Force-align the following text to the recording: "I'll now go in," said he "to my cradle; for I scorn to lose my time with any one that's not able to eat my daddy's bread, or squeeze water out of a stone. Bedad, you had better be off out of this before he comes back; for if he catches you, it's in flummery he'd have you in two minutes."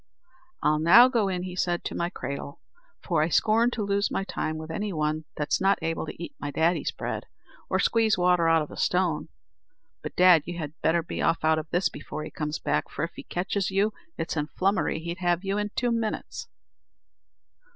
"I'll 0.63 0.79
now 0.79 1.07
go 1.09 1.27
in," 1.27 1.55
said 1.57 1.81
he 1.83 1.89
"to 1.89 1.95
my 1.95 2.09
cradle; 2.09 2.59
for 3.03 3.21
I 3.21 3.29
scorn 3.29 3.69
to 3.69 3.83
lose 3.83 4.09
my 4.09 4.23
time 4.23 4.57
with 4.57 4.71
any 4.71 4.91
one 4.91 5.25
that's 5.37 5.61
not 5.61 5.77
able 5.83 6.07
to 6.07 6.23
eat 6.23 6.33
my 6.39 6.49
daddy's 6.49 6.89
bread, 6.89 7.27
or 7.69 7.77
squeeze 7.77 8.17
water 8.17 8.49
out 8.49 8.63
of 8.63 8.71
a 8.71 8.77
stone. 8.77 9.29
Bedad, 10.01 10.41
you 10.47 10.57
had 10.57 10.73
better 10.81 11.03
be 11.03 11.21
off 11.21 11.45
out 11.45 11.59
of 11.59 11.69
this 11.69 11.87
before 11.87 12.23
he 12.23 12.31
comes 12.31 12.57
back; 12.57 12.89
for 12.89 13.03
if 13.03 13.13
he 13.13 13.21
catches 13.21 13.69
you, 13.69 13.93
it's 14.17 14.35
in 14.35 14.47
flummery 14.47 14.97
he'd 14.97 15.19
have 15.19 15.43
you 15.43 15.59
in 15.59 15.69
two 15.75 15.91
minutes." 15.91 16.47